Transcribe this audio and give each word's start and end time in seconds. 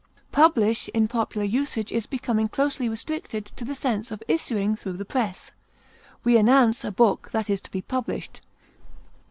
Publish, 0.31 0.87
in 0.95 1.07
popular 1.07 1.45
usage, 1.45 1.91
is 1.91 2.07
becoming 2.07 2.47
closely 2.49 2.89
restricted 2.89 3.45
to 3.55 3.63
the 3.63 3.75
sense 3.75 4.09
of 4.09 4.23
issuing 4.27 4.75
through 4.75 4.93
the 4.97 5.05
press; 5.05 5.51
we 6.23 6.37
announce 6.37 6.83
a 6.83 6.91
book 6.91 7.29
that 7.29 7.51
is 7.51 7.61
to 7.61 7.69
be 7.69 7.83
published. 7.83 8.41